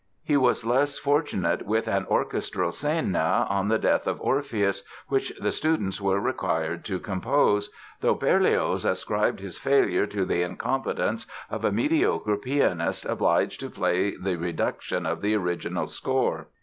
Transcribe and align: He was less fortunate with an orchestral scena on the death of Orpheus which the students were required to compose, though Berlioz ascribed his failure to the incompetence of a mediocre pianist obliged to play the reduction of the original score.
He 0.23 0.35
was 0.35 0.65
less 0.65 0.97
fortunate 0.97 1.67
with 1.67 1.87
an 1.87 2.07
orchestral 2.07 2.71
scena 2.71 3.45
on 3.51 3.67
the 3.67 3.77
death 3.77 4.07
of 4.07 4.19
Orpheus 4.19 4.81
which 5.09 5.31
the 5.39 5.51
students 5.51 6.01
were 6.01 6.19
required 6.19 6.83
to 6.85 6.97
compose, 6.99 7.69
though 7.99 8.15
Berlioz 8.15 8.83
ascribed 8.83 9.41
his 9.41 9.59
failure 9.59 10.07
to 10.07 10.25
the 10.25 10.41
incompetence 10.41 11.27
of 11.51 11.63
a 11.63 11.71
mediocre 11.71 12.37
pianist 12.37 13.05
obliged 13.05 13.59
to 13.59 13.69
play 13.69 14.15
the 14.17 14.37
reduction 14.37 15.05
of 15.05 15.21
the 15.21 15.35
original 15.35 15.85
score. 15.85 16.47